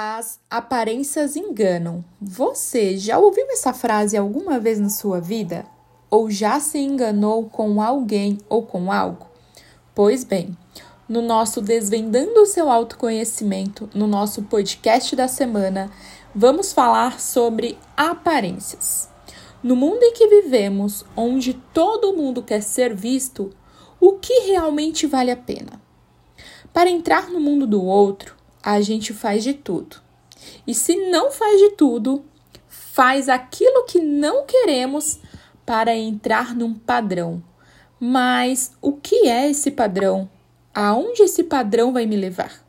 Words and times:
As 0.00 0.38
aparências 0.48 1.34
enganam. 1.34 2.04
Você 2.22 2.96
já 2.96 3.18
ouviu 3.18 3.44
essa 3.50 3.72
frase 3.72 4.16
alguma 4.16 4.60
vez 4.60 4.78
na 4.78 4.88
sua 4.88 5.20
vida? 5.20 5.66
Ou 6.08 6.30
já 6.30 6.60
se 6.60 6.78
enganou 6.78 7.50
com 7.50 7.82
alguém 7.82 8.38
ou 8.48 8.62
com 8.62 8.92
algo? 8.92 9.26
Pois 9.96 10.22
bem, 10.22 10.56
no 11.08 11.20
nosso 11.20 11.60
Desvendando 11.60 12.42
o 12.42 12.46
seu 12.46 12.70
autoconhecimento, 12.70 13.90
no 13.92 14.06
nosso 14.06 14.42
podcast 14.42 15.16
da 15.16 15.26
semana, 15.26 15.90
vamos 16.32 16.72
falar 16.72 17.18
sobre 17.18 17.76
aparências. 17.96 19.10
No 19.64 19.74
mundo 19.74 20.04
em 20.04 20.12
que 20.12 20.28
vivemos, 20.28 21.04
onde 21.16 21.54
todo 21.74 22.16
mundo 22.16 22.40
quer 22.40 22.62
ser 22.62 22.94
visto, 22.94 23.50
o 24.00 24.12
que 24.12 24.46
realmente 24.46 25.08
vale 25.08 25.32
a 25.32 25.36
pena? 25.36 25.82
Para 26.72 26.88
entrar 26.88 27.28
no 27.30 27.40
mundo 27.40 27.66
do 27.66 27.82
outro, 27.82 28.37
a 28.62 28.80
gente 28.80 29.12
faz 29.12 29.42
de 29.42 29.54
tudo. 29.54 29.96
E 30.66 30.74
se 30.74 30.96
não 31.10 31.30
faz 31.30 31.60
de 31.60 31.70
tudo, 31.70 32.24
faz 32.68 33.28
aquilo 33.28 33.84
que 33.84 34.00
não 34.00 34.44
queremos 34.44 35.20
para 35.64 35.94
entrar 35.94 36.54
num 36.54 36.74
padrão. 36.74 37.42
Mas 38.00 38.72
o 38.80 38.92
que 38.92 39.28
é 39.28 39.50
esse 39.50 39.70
padrão? 39.70 40.28
Aonde 40.74 41.22
esse 41.22 41.44
padrão 41.44 41.92
vai 41.92 42.06
me 42.06 42.16
levar? 42.16 42.64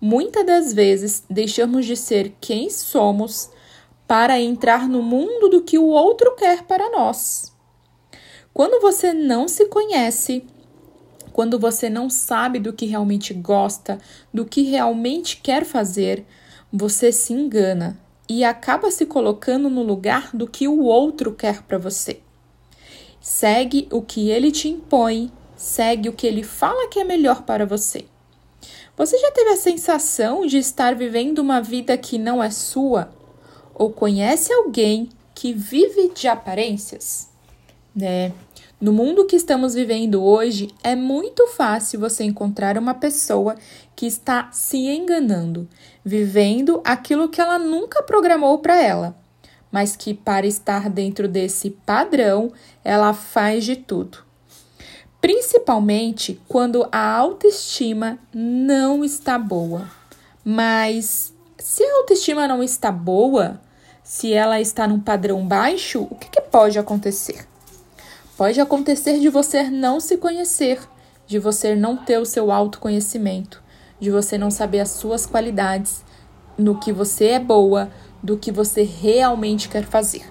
Muitas 0.00 0.44
das 0.44 0.72
vezes 0.74 1.24
deixamos 1.30 1.86
de 1.86 1.96
ser 1.96 2.34
quem 2.40 2.68
somos 2.68 3.50
para 4.06 4.38
entrar 4.38 4.86
no 4.86 5.02
mundo 5.02 5.48
do 5.48 5.62
que 5.62 5.78
o 5.78 5.86
outro 5.86 6.34
quer 6.36 6.64
para 6.64 6.90
nós. 6.90 7.52
Quando 8.52 8.80
você 8.80 9.12
não 9.12 9.48
se 9.48 9.66
conhece, 9.66 10.46
quando 11.34 11.58
você 11.58 11.90
não 11.90 12.08
sabe 12.08 12.60
do 12.60 12.72
que 12.72 12.86
realmente 12.86 13.34
gosta, 13.34 13.98
do 14.32 14.44
que 14.44 14.62
realmente 14.62 15.38
quer 15.38 15.64
fazer, 15.64 16.24
você 16.72 17.10
se 17.10 17.32
engana 17.32 17.98
e 18.28 18.44
acaba 18.44 18.88
se 18.88 19.04
colocando 19.04 19.68
no 19.68 19.82
lugar 19.82 20.30
do 20.32 20.46
que 20.46 20.68
o 20.68 20.84
outro 20.84 21.34
quer 21.34 21.64
para 21.64 21.76
você. 21.76 22.20
Segue 23.20 23.88
o 23.90 24.00
que 24.00 24.30
ele 24.30 24.52
te 24.52 24.68
impõe, 24.68 25.32
segue 25.56 26.08
o 26.08 26.12
que 26.12 26.24
ele 26.24 26.44
fala 26.44 26.88
que 26.88 27.00
é 27.00 27.04
melhor 27.04 27.42
para 27.42 27.66
você. 27.66 28.04
Você 28.96 29.18
já 29.18 29.32
teve 29.32 29.50
a 29.50 29.56
sensação 29.56 30.46
de 30.46 30.58
estar 30.58 30.94
vivendo 30.94 31.40
uma 31.40 31.60
vida 31.60 31.98
que 31.98 32.16
não 32.16 32.40
é 32.40 32.50
sua? 32.50 33.12
Ou 33.74 33.90
conhece 33.90 34.52
alguém 34.52 35.08
que 35.34 35.52
vive 35.52 36.12
de 36.14 36.28
aparências? 36.28 37.28
Né? 37.92 38.32
No 38.84 38.92
mundo 38.92 39.24
que 39.24 39.34
estamos 39.34 39.72
vivendo 39.72 40.22
hoje, 40.22 40.68
é 40.82 40.94
muito 40.94 41.46
fácil 41.46 41.98
você 41.98 42.22
encontrar 42.22 42.76
uma 42.76 42.92
pessoa 42.92 43.56
que 43.96 44.04
está 44.04 44.50
se 44.52 44.76
enganando, 44.76 45.66
vivendo 46.04 46.82
aquilo 46.84 47.30
que 47.30 47.40
ela 47.40 47.58
nunca 47.58 48.02
programou 48.02 48.58
para 48.58 48.78
ela, 48.78 49.16
mas 49.72 49.96
que 49.96 50.12
para 50.12 50.46
estar 50.46 50.90
dentro 50.90 51.26
desse 51.26 51.70
padrão, 51.70 52.52
ela 52.84 53.14
faz 53.14 53.64
de 53.64 53.74
tudo. 53.74 54.18
Principalmente 55.18 56.38
quando 56.46 56.86
a 56.92 57.16
autoestima 57.16 58.18
não 58.34 59.02
está 59.02 59.38
boa. 59.38 59.88
Mas 60.44 61.32
se 61.58 61.82
a 61.82 61.96
autoestima 62.00 62.46
não 62.46 62.62
está 62.62 62.92
boa, 62.92 63.58
se 64.02 64.34
ela 64.34 64.60
está 64.60 64.86
num 64.86 65.00
padrão 65.00 65.42
baixo, 65.48 66.06
o 66.10 66.14
que, 66.16 66.28
que 66.28 66.42
pode 66.42 66.78
acontecer? 66.78 67.46
Pode 68.36 68.60
acontecer 68.60 69.20
de 69.20 69.28
você 69.28 69.62
não 69.70 70.00
se 70.00 70.16
conhecer, 70.16 70.80
de 71.24 71.38
você 71.38 71.76
não 71.76 71.96
ter 71.96 72.18
o 72.18 72.26
seu 72.26 72.50
autoconhecimento, 72.50 73.62
de 74.00 74.10
você 74.10 74.36
não 74.36 74.50
saber 74.50 74.80
as 74.80 74.90
suas 74.90 75.24
qualidades, 75.24 76.04
no 76.58 76.80
que 76.80 76.92
você 76.92 77.26
é 77.26 77.38
boa, 77.38 77.92
do 78.20 78.36
que 78.36 78.50
você 78.50 78.82
realmente 78.82 79.68
quer 79.68 79.84
fazer. 79.84 80.24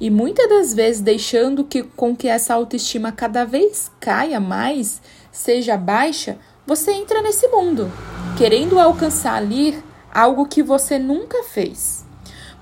E 0.00 0.10
muitas 0.10 0.48
das 0.48 0.74
vezes 0.74 1.00
deixando 1.00 1.62
que 1.62 1.84
com 1.84 2.16
que 2.16 2.26
essa 2.26 2.54
autoestima 2.54 3.12
cada 3.12 3.44
vez 3.44 3.88
caia 4.00 4.40
mais, 4.40 5.00
seja 5.30 5.76
baixa, 5.76 6.38
você 6.66 6.90
entra 6.90 7.22
nesse 7.22 7.46
mundo, 7.46 7.88
querendo 8.36 8.80
alcançar 8.80 9.34
ali 9.34 9.80
algo 10.12 10.46
que 10.46 10.60
você 10.60 10.98
nunca 10.98 11.44
fez. 11.44 12.04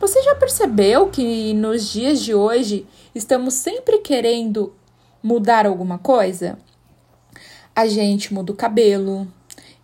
Você 0.01 0.23
já 0.23 0.35
percebeu 0.35 1.11
que 1.11 1.53
nos 1.53 1.93
dias 1.93 2.23
de 2.23 2.35
hoje 2.35 2.87
estamos 3.15 3.53
sempre 3.53 3.99
querendo 3.99 4.73
mudar 5.23 5.67
alguma 5.67 5.99
coisa? 5.99 6.59
A 7.77 7.87
gente 7.87 8.33
muda 8.33 8.51
o 8.51 8.57
cabelo, 8.57 9.29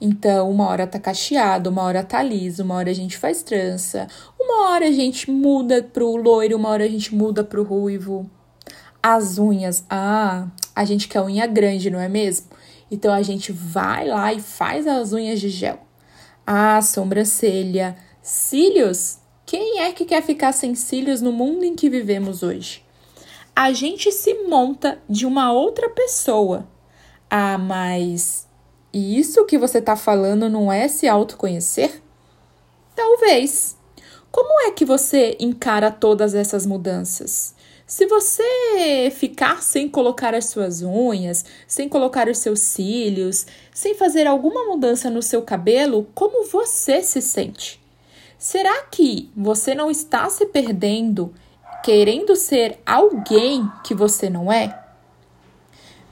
então 0.00 0.50
uma 0.50 0.68
hora 0.68 0.86
tá 0.86 0.98
cacheado, 0.98 1.68
uma 1.68 1.82
hora 1.82 2.02
tá 2.02 2.22
liso, 2.22 2.62
uma 2.62 2.76
hora 2.76 2.90
a 2.90 2.94
gente 2.94 3.18
faz 3.18 3.42
trança, 3.42 4.06
uma 4.40 4.70
hora 4.70 4.88
a 4.88 4.90
gente 4.90 5.30
muda 5.30 5.82
pro 5.82 6.16
loiro, 6.16 6.56
uma 6.56 6.70
hora 6.70 6.84
a 6.84 6.88
gente 6.88 7.14
muda 7.14 7.44
pro 7.44 7.62
ruivo. 7.62 8.28
As 9.02 9.38
unhas, 9.38 9.84
ah, 9.90 10.48
a 10.74 10.84
gente 10.86 11.08
quer 11.08 11.20
unha 11.20 11.46
grande, 11.46 11.90
não 11.90 12.00
é 12.00 12.08
mesmo? 12.08 12.46
Então 12.90 13.12
a 13.12 13.20
gente 13.20 13.52
vai 13.52 14.08
lá 14.08 14.32
e 14.32 14.40
faz 14.40 14.86
as 14.86 15.12
unhas 15.12 15.38
de 15.38 15.50
gel. 15.50 15.78
Ah, 16.46 16.80
sobrancelha, 16.80 17.94
cílios. 18.22 19.25
Quem 19.46 19.80
é 19.80 19.92
que 19.92 20.04
quer 20.04 20.22
ficar 20.22 20.52
sem 20.52 20.74
cílios 20.74 21.22
no 21.22 21.32
mundo 21.32 21.64
em 21.64 21.74
que 21.74 21.88
vivemos 21.88 22.42
hoje? 22.42 22.84
a 23.56 23.72
gente 23.72 24.12
se 24.12 24.34
monta 24.44 24.98
de 25.08 25.24
uma 25.24 25.50
outra 25.50 25.88
pessoa. 25.88 26.68
Ah, 27.30 27.56
mas 27.56 28.46
isso 28.92 29.46
que 29.46 29.56
você 29.56 29.78
está 29.78 29.96
falando 29.96 30.50
não 30.50 30.70
é 30.70 30.86
se 30.88 31.08
autoconhecer? 31.08 32.02
Talvez. 32.94 33.74
Como 34.30 34.60
é 34.68 34.72
que 34.72 34.84
você 34.84 35.38
encara 35.40 35.90
todas 35.90 36.34
essas 36.34 36.66
mudanças? 36.66 37.54
Se 37.86 38.04
você 38.04 39.10
ficar 39.10 39.62
sem 39.62 39.88
colocar 39.88 40.34
as 40.34 40.46
suas 40.46 40.82
unhas, 40.82 41.46
sem 41.66 41.88
colocar 41.88 42.28
os 42.28 42.36
seus 42.36 42.60
cílios, 42.60 43.46
sem 43.72 43.94
fazer 43.94 44.26
alguma 44.26 44.64
mudança 44.64 45.08
no 45.08 45.22
seu 45.22 45.40
cabelo, 45.40 46.06
como 46.14 46.44
você 46.46 47.02
se 47.02 47.22
sente? 47.22 47.80
Será 48.48 48.84
que 48.84 49.28
você 49.36 49.74
não 49.74 49.90
está 49.90 50.30
se 50.30 50.46
perdendo 50.46 51.34
querendo 51.82 52.36
ser 52.36 52.78
alguém 52.86 53.68
que 53.82 53.92
você 53.92 54.30
não 54.30 54.52
é? 54.52 54.84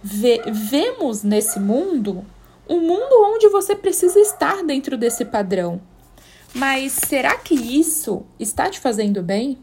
vemos 0.03 1.23
nesse 1.23 1.61
mundo 1.61 2.27
um 2.69 2.81
mundo 2.81 3.13
onde 3.33 3.49
você 3.51 3.77
precisa 3.77 4.19
estar 4.19 4.65
dentro 4.65 4.99
desse 4.99 5.25
padrão. 5.25 5.81
Mas 6.53 6.99
será 7.07 7.37
que 7.37 7.55
isso 7.55 8.27
está 8.37 8.69
te 8.69 8.81
fazendo 8.81 9.23
bem? 9.23 9.57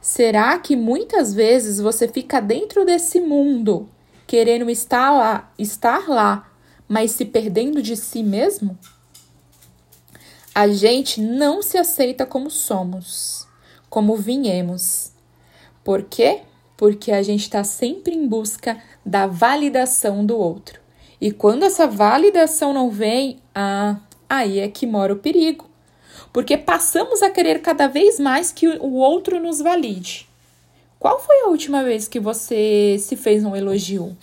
Será 0.00 0.60
que 0.60 0.76
muitas 0.76 1.34
vezes 1.34 1.80
você 1.80 2.06
fica 2.06 2.38
dentro 2.38 2.84
desse 2.84 3.18
mundo, 3.18 3.88
querendo 4.28 4.70
estar 4.70 5.10
lá, 5.10 5.52
estar 5.58 6.08
lá, 6.08 6.52
mas 6.86 7.10
se 7.10 7.24
perdendo 7.24 7.82
de 7.82 7.96
si 7.96 8.22
mesmo? 8.22 8.78
A 10.56 10.68
gente 10.68 11.20
não 11.20 11.60
se 11.60 11.76
aceita 11.76 12.24
como 12.24 12.50
somos, 12.50 13.46
como 13.90 14.16
viemos. 14.16 15.12
Por 15.84 16.04
quê? 16.04 16.44
Porque 16.78 17.12
a 17.12 17.22
gente 17.22 17.42
está 17.42 17.62
sempre 17.62 18.14
em 18.14 18.26
busca 18.26 18.82
da 19.04 19.26
validação 19.26 20.24
do 20.24 20.34
outro. 20.34 20.80
E 21.20 21.30
quando 21.30 21.64
essa 21.64 21.86
validação 21.86 22.72
não 22.72 22.88
vem, 22.88 23.36
ah, 23.54 23.96
aí 24.26 24.58
é 24.58 24.66
que 24.66 24.86
mora 24.86 25.12
o 25.12 25.18
perigo. 25.18 25.68
Porque 26.32 26.56
passamos 26.56 27.22
a 27.22 27.28
querer 27.28 27.60
cada 27.60 27.86
vez 27.86 28.18
mais 28.18 28.50
que 28.50 28.66
o 28.66 28.94
outro 28.94 29.38
nos 29.38 29.60
valide. 29.60 30.26
Qual 30.98 31.20
foi 31.20 31.38
a 31.42 31.48
última 31.48 31.84
vez 31.84 32.08
que 32.08 32.18
você 32.18 32.96
se 32.98 33.14
fez 33.14 33.44
um 33.44 33.54
elogio? 33.54 34.16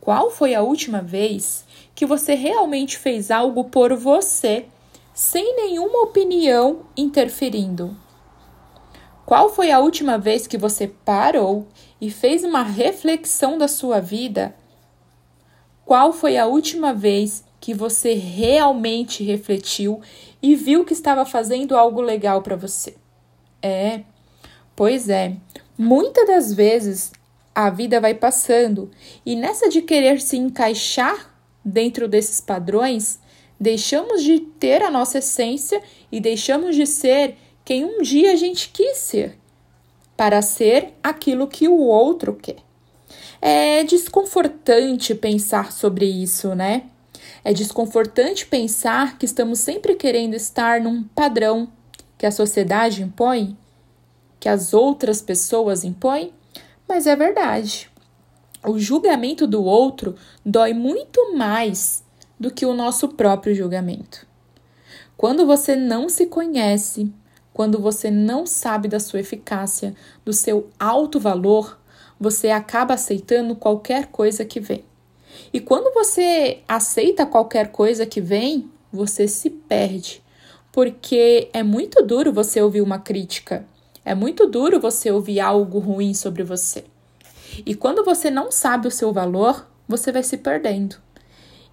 Qual 0.00 0.32
foi 0.32 0.52
a 0.52 0.62
última 0.62 1.00
vez 1.00 1.64
que 1.94 2.04
você 2.04 2.34
realmente 2.34 2.98
fez 2.98 3.30
algo 3.30 3.62
por 3.66 3.94
você, 3.94 4.66
sem 5.14 5.54
nenhuma 5.54 6.02
opinião 6.02 6.86
interferindo? 6.96 7.96
Qual 9.24 9.48
foi 9.48 9.70
a 9.70 9.78
última 9.78 10.18
vez 10.18 10.46
que 10.46 10.58
você 10.58 10.88
parou 10.88 11.68
e 12.00 12.10
fez 12.10 12.42
uma 12.42 12.62
reflexão 12.62 13.56
da 13.56 13.68
sua 13.68 14.00
vida? 14.00 14.54
Qual 15.86 16.12
foi 16.12 16.36
a 16.36 16.46
última 16.46 16.92
vez 16.92 17.44
que 17.60 17.72
você 17.72 18.12
realmente 18.14 19.22
refletiu 19.22 20.02
e 20.42 20.56
viu 20.56 20.84
que 20.84 20.92
estava 20.92 21.24
fazendo 21.24 21.76
algo 21.76 22.02
legal 22.02 22.42
para 22.42 22.56
você? 22.56 22.96
É, 23.62 24.00
pois 24.74 25.08
é. 25.08 25.36
Muitas 25.78 26.26
das 26.26 26.52
vezes 26.52 27.12
a 27.54 27.70
vida 27.70 28.00
vai 28.00 28.14
passando 28.14 28.90
e 29.24 29.36
nessa 29.36 29.68
de 29.68 29.80
querer 29.80 30.20
se 30.20 30.36
encaixar 30.36 31.34
dentro 31.64 32.06
desses 32.06 32.40
padrões, 32.40 33.18
deixamos 33.58 34.22
de 34.22 34.40
ter 34.40 34.82
a 34.82 34.90
nossa 34.90 35.18
essência 35.18 35.82
e 36.10 36.20
deixamos 36.20 36.76
de 36.76 36.86
ser 36.86 37.36
quem 37.64 37.84
um 37.84 38.02
dia 38.02 38.32
a 38.32 38.36
gente 38.36 38.68
quis 38.70 38.98
ser, 38.98 39.38
para 40.16 40.42
ser 40.42 40.92
aquilo 41.02 41.46
que 41.46 41.66
o 41.66 41.78
outro 41.78 42.34
quer. 42.34 42.58
É 43.40 43.82
desconfortante 43.84 45.14
pensar 45.14 45.72
sobre 45.72 46.06
isso, 46.06 46.54
né? 46.54 46.84
É 47.42 47.52
desconfortante 47.52 48.46
pensar 48.46 49.18
que 49.18 49.26
estamos 49.26 49.60
sempre 49.60 49.94
querendo 49.94 50.34
estar 50.34 50.80
num 50.80 51.02
padrão 51.02 51.68
que 52.16 52.26
a 52.26 52.30
sociedade 52.30 53.02
impõe, 53.02 53.56
que 54.38 54.48
as 54.48 54.74
outras 54.74 55.20
pessoas 55.22 55.84
impõem, 55.84 56.32
mas 56.86 57.06
é 57.06 57.16
verdade. 57.16 57.90
O 58.66 58.78
julgamento 58.78 59.46
do 59.46 59.62
outro 59.62 60.14
dói 60.44 60.72
muito 60.72 61.34
mais 61.34 62.03
do 62.38 62.50
que 62.50 62.66
o 62.66 62.74
nosso 62.74 63.08
próprio 63.08 63.54
julgamento. 63.54 64.26
Quando 65.16 65.46
você 65.46 65.76
não 65.76 66.08
se 66.08 66.26
conhece, 66.26 67.12
quando 67.52 67.78
você 67.78 68.10
não 68.10 68.46
sabe 68.46 68.88
da 68.88 68.98
sua 68.98 69.20
eficácia, 69.20 69.94
do 70.24 70.32
seu 70.32 70.68
alto 70.78 71.20
valor, 71.20 71.78
você 72.18 72.50
acaba 72.50 72.94
aceitando 72.94 73.54
qualquer 73.54 74.06
coisa 74.06 74.44
que 74.44 74.58
vem. 74.58 74.84
E 75.52 75.60
quando 75.60 75.92
você 75.92 76.62
aceita 76.68 77.26
qualquer 77.26 77.70
coisa 77.70 78.04
que 78.04 78.20
vem, 78.20 78.70
você 78.92 79.28
se 79.28 79.50
perde. 79.50 80.22
Porque 80.72 81.48
é 81.52 81.62
muito 81.62 82.02
duro 82.02 82.32
você 82.32 82.60
ouvir 82.60 82.80
uma 82.80 82.98
crítica, 82.98 83.64
é 84.04 84.14
muito 84.14 84.46
duro 84.46 84.80
você 84.80 85.10
ouvir 85.10 85.38
algo 85.38 85.78
ruim 85.78 86.12
sobre 86.12 86.42
você. 86.42 86.84
E 87.64 87.74
quando 87.74 88.04
você 88.04 88.30
não 88.30 88.50
sabe 88.50 88.88
o 88.88 88.90
seu 88.90 89.12
valor, 89.12 89.66
você 89.86 90.10
vai 90.10 90.24
se 90.24 90.36
perdendo. 90.36 91.03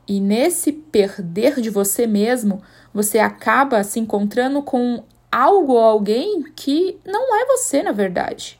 E 0.08 0.20
nesse 0.20 0.72
perder 0.72 1.62
de 1.62 1.70
você 1.70 2.08
mesmo, 2.08 2.62
você 2.94 3.20
acaba 3.20 3.84
se 3.84 4.00
encontrando 4.00 4.62
com 4.62 5.04
algo 5.32 5.74
ou 5.74 5.80
alguém 5.80 6.44
que 6.56 6.98
não 7.06 7.36
é 7.36 7.46
você, 7.46 7.82
na 7.82 7.92
verdade. 7.92 8.60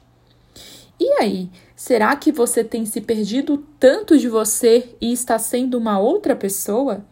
E 0.98 1.10
aí, 1.20 1.50
será 1.74 2.14
que 2.16 2.30
você 2.30 2.62
tem 2.62 2.86
se 2.86 3.00
perdido 3.00 3.66
tanto 3.78 4.16
de 4.16 4.28
você 4.28 4.94
e 5.00 5.12
está 5.12 5.38
sendo 5.38 5.76
uma 5.76 5.98
outra 5.98 6.34
pessoa? 6.34 7.04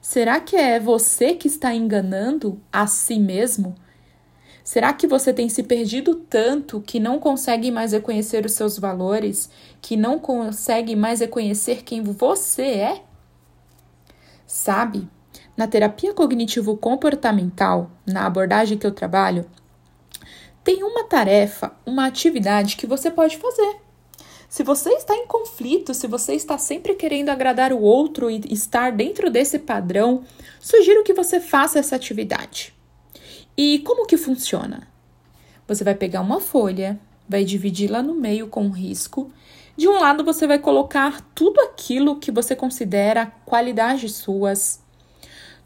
Será 0.00 0.40
que 0.40 0.56
é 0.56 0.80
você 0.80 1.34
que 1.34 1.46
está 1.46 1.74
enganando 1.74 2.60
a 2.72 2.86
si 2.86 3.18
mesmo? 3.18 3.74
Será 4.64 4.94
que 4.94 5.06
você 5.06 5.32
tem 5.32 5.48
se 5.50 5.62
perdido 5.62 6.14
tanto 6.14 6.80
que 6.80 6.98
não 6.98 7.18
consegue 7.18 7.70
mais 7.70 7.92
reconhecer 7.92 8.46
os 8.46 8.52
seus 8.52 8.78
valores, 8.78 9.50
que 9.82 9.94
não 9.94 10.18
consegue 10.18 10.96
mais 10.96 11.20
reconhecer 11.20 11.82
quem 11.84 12.02
você 12.02 12.62
é? 12.62 13.02
Sabe, 14.46 15.08
na 15.56 15.66
terapia 15.66 16.12
cognitivo-comportamental, 16.12 17.90
na 18.06 18.26
abordagem 18.26 18.76
que 18.76 18.86
eu 18.86 18.92
trabalho, 18.92 19.46
tem 20.62 20.82
uma 20.82 21.04
tarefa, 21.04 21.72
uma 21.84 22.06
atividade 22.06 22.76
que 22.76 22.86
você 22.86 23.10
pode 23.10 23.36
fazer. 23.36 23.76
Se 24.48 24.62
você 24.62 24.90
está 24.90 25.14
em 25.16 25.26
conflito, 25.26 25.92
se 25.92 26.06
você 26.06 26.34
está 26.34 26.56
sempre 26.56 26.94
querendo 26.94 27.28
agradar 27.28 27.72
o 27.72 27.80
outro 27.80 28.30
e 28.30 28.40
estar 28.50 28.92
dentro 28.92 29.30
desse 29.30 29.58
padrão, 29.58 30.24
sugiro 30.60 31.02
que 31.02 31.12
você 31.12 31.40
faça 31.40 31.78
essa 31.78 31.96
atividade. 31.96 32.72
E 33.56 33.80
como 33.80 34.06
que 34.06 34.16
funciona? 34.16 34.86
Você 35.66 35.82
vai 35.82 35.94
pegar 35.94 36.20
uma 36.20 36.40
folha, 36.40 36.98
vai 37.28 37.44
dividi-la 37.44 38.02
no 38.02 38.14
meio 38.14 38.46
com 38.46 38.64
um 38.64 38.70
risco. 38.70 39.30
De 39.76 39.88
um 39.88 39.98
lado 39.98 40.22
você 40.22 40.46
vai 40.46 40.58
colocar 40.58 41.20
tudo 41.34 41.60
aquilo 41.60 42.20
que 42.20 42.30
você 42.30 42.54
considera 42.54 43.32
qualidades 43.44 44.14
suas, 44.14 44.80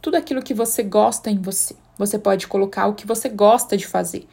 tudo 0.00 0.16
aquilo 0.16 0.43
que 0.43 0.55
você 0.55 0.82
gosta 0.82 1.31
em 1.31 1.38
você. 1.38 1.76
Você 1.99 2.19
pode 2.19 2.46
colocar 2.46 2.87
o 2.87 2.94
que 2.94 3.06
você 3.06 3.28
gosta 3.28 3.76
de 3.76 3.87
fazer. 3.87 4.26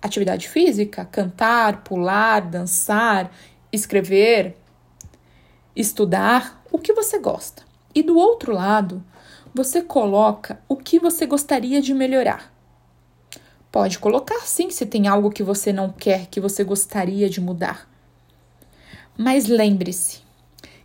Atividade 0.00 0.48
física, 0.48 1.04
cantar, 1.04 1.82
pular, 1.82 2.40
dançar, 2.40 3.32
escrever, 3.72 4.56
estudar, 5.74 6.62
o 6.70 6.78
que 6.78 6.92
você 6.92 7.18
gosta. 7.18 7.64
E 7.94 8.02
do 8.02 8.16
outro 8.16 8.52
lado, 8.52 9.02
você 9.52 9.82
coloca 9.82 10.60
o 10.68 10.76
que 10.76 11.00
você 11.00 11.26
gostaria 11.26 11.80
de 11.80 11.92
melhorar. 11.94 12.52
Pode 13.72 13.98
colocar 13.98 14.40
sim 14.42 14.70
se 14.70 14.86
tem 14.86 15.08
algo 15.08 15.30
que 15.30 15.42
você 15.42 15.72
não 15.72 15.90
quer, 15.90 16.26
que 16.26 16.40
você 16.40 16.62
gostaria 16.62 17.28
de 17.28 17.40
mudar. 17.40 17.95
Mas 19.16 19.46
lembre-se 19.46 20.20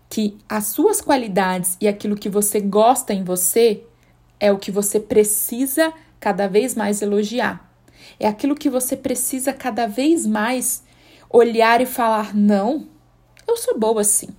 que 0.10 0.38
as 0.48 0.68
suas 0.68 1.02
qualidades 1.02 1.78
e 1.80 1.88
aquilo 1.88 2.16
que 2.16 2.30
você 2.30 2.60
gosta 2.60 3.14
em 3.14 3.24
você 3.24 3.84
é 4.40 4.52
o 4.52 4.58
que 4.58 4.72
você 4.72 5.00
precisa 5.00 5.94
cada 6.20 6.48
vez 6.48 6.76
mais 6.76 7.02
elogiar. 7.02 7.72
É 8.20 8.28
aquilo 8.28 8.56
que 8.56 8.70
você 8.70 8.96
precisa 8.96 9.54
cada 9.54 9.88
vez 9.88 10.26
mais 10.26 10.84
olhar 11.30 11.82
e 11.82 11.86
falar: 11.86 12.36
não, 12.36 12.88
eu 13.48 13.58
sou 13.58 13.78
boa 13.78 14.02
assim. 14.02 14.30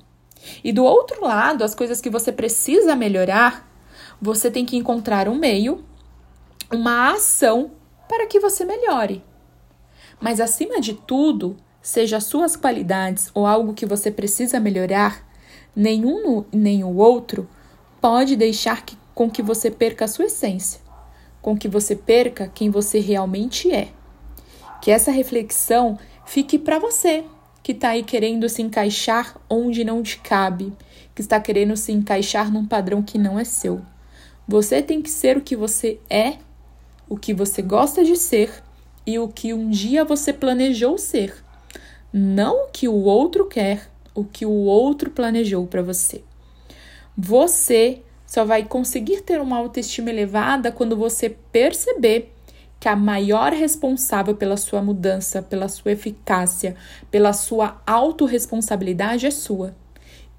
E 0.64 0.72
do 0.72 0.84
outro 0.84 1.24
lado, 1.24 1.62
as 1.62 1.74
coisas 1.74 2.00
que 2.00 2.10
você 2.10 2.32
precisa 2.32 2.96
melhorar, 2.96 3.68
você 4.20 4.50
tem 4.50 4.64
que 4.66 4.76
encontrar 4.76 5.28
um 5.28 5.36
meio, 5.36 5.84
uma 6.70 7.12
ação 7.12 7.72
para 8.08 8.26
que 8.26 8.40
você 8.40 8.64
melhore. 8.64 9.24
Mas 10.20 10.40
acima 10.40 10.80
de 10.80 10.94
tudo, 10.94 11.56
seja 11.82 12.20
suas 12.20 12.56
qualidades 12.56 13.30
ou 13.34 13.46
algo 13.46 13.74
que 13.74 13.84
você 13.84 14.10
precisa 14.10 14.60
melhorar, 14.60 15.26
nenhum 15.74 16.44
nem 16.52 16.84
o 16.84 16.96
outro 16.96 17.48
pode 18.00 18.36
deixar 18.36 18.84
que, 18.84 18.96
com 19.14 19.28
que 19.28 19.42
você 19.42 19.70
perca 19.70 20.04
a 20.04 20.08
sua 20.08 20.26
essência, 20.26 20.80
com 21.40 21.56
que 21.56 21.68
você 21.68 21.96
perca 21.96 22.50
quem 22.54 22.70
você 22.70 23.00
realmente 23.00 23.70
é. 23.72 23.88
Que 24.80 24.90
essa 24.90 25.10
reflexão 25.10 25.98
fique 26.24 26.58
para 26.58 26.78
você 26.78 27.24
que 27.62 27.72
está 27.72 27.90
aí 27.90 28.02
querendo 28.02 28.48
se 28.48 28.62
encaixar 28.62 29.36
onde 29.48 29.84
não 29.84 30.02
te 30.02 30.18
cabe, 30.18 30.72
que 31.14 31.20
está 31.20 31.40
querendo 31.40 31.76
se 31.76 31.92
encaixar 31.92 32.50
num 32.50 32.66
padrão 32.66 33.02
que 33.02 33.18
não 33.18 33.38
é 33.38 33.44
seu. 33.44 33.82
Você 34.48 34.82
tem 34.82 35.02
que 35.02 35.10
ser 35.10 35.36
o 35.36 35.40
que 35.40 35.54
você 35.54 36.00
é 36.08 36.38
o 37.12 37.16
que 37.18 37.34
você 37.34 37.60
gosta 37.60 38.02
de 38.02 38.16
ser 38.16 38.50
e 39.06 39.18
o 39.18 39.28
que 39.28 39.52
um 39.52 39.68
dia 39.68 40.02
você 40.02 40.32
planejou 40.32 40.96
ser, 40.96 41.41
não 42.12 42.64
o 42.64 42.68
que 42.68 42.86
o 42.86 43.04
outro 43.04 43.46
quer, 43.46 43.90
o 44.14 44.24
que 44.24 44.44
o 44.44 44.50
outro 44.50 45.10
planejou 45.10 45.66
para 45.66 45.82
você. 45.82 46.22
Você 47.16 48.02
só 48.26 48.44
vai 48.44 48.64
conseguir 48.64 49.22
ter 49.22 49.40
uma 49.40 49.56
autoestima 49.56 50.10
elevada 50.10 50.70
quando 50.70 50.96
você 50.96 51.30
perceber 51.30 52.32
que 52.78 52.88
a 52.88 52.96
maior 52.96 53.52
responsável 53.52 54.34
pela 54.34 54.56
sua 54.56 54.82
mudança, 54.82 55.40
pela 55.40 55.68
sua 55.68 55.92
eficácia, 55.92 56.74
pela 57.10 57.32
sua 57.32 57.80
autorresponsabilidade 57.86 59.26
é 59.26 59.30
sua, 59.30 59.74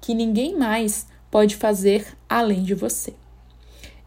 que 0.00 0.14
ninguém 0.14 0.56
mais 0.56 1.06
pode 1.30 1.56
fazer 1.56 2.06
além 2.28 2.62
de 2.62 2.74
você. 2.74 3.14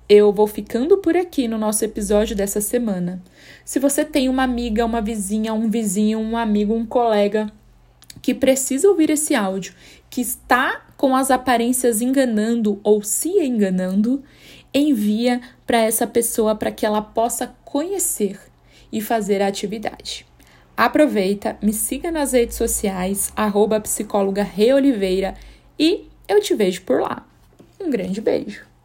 Eu 0.08 0.32
vou 0.32 0.48
ficando 0.48 1.00
por 1.00 1.18
aqui 1.18 1.48
no 1.48 1.58
nosso 1.58 1.84
episódio 1.84 2.36
dessa 2.36 2.62
semana. 2.62 3.22
Se 3.66 3.80
você 3.80 4.06
tem 4.06 4.30
uma 4.30 4.44
amiga, 4.44 4.86
uma 4.86 5.02
vizinha, 5.02 5.54
um 5.54 5.70
vizinho, 5.70 6.20
um 6.20 6.38
amigo, 6.38 6.74
um 6.74 6.86
colega 6.86 7.52
que 8.22 8.34
precisa 8.34 8.90
ouvir 8.90 9.10
esse 9.10 9.36
áudio, 9.36 9.74
que 10.10 10.22
está 10.22 10.86
com 10.96 11.16
as 11.16 11.30
aparências 11.30 12.02
enganando 12.02 12.80
ou 12.84 13.04
se 13.04 13.30
enganando, 13.30 14.24
envia 14.74 15.42
para 15.66 15.80
essa 15.80 16.08
pessoa 16.08 16.56
para 16.56 16.72
que 16.72 16.86
ela 16.86 17.02
possa 17.02 17.56
conhecer 17.64 18.40
e 18.92 19.02
fazer 19.02 19.42
a 19.42 19.48
atividade. 19.48 20.26
Aproveita, 20.76 21.58
me 21.62 21.74
siga 21.74 22.12
nas 22.12 22.34
redes 22.34 22.56
sociais, 22.56 23.32
arroba 23.36 23.80
psicóloga 23.80 24.44
Reoliveira 24.44 25.34
e 25.80 26.08
eu 26.28 26.40
te 26.42 26.54
vejo 26.54 26.84
por 26.84 27.02
lá. 27.02 27.26
Um 27.80 27.90
grande 27.90 28.22
beijo! 28.22 28.77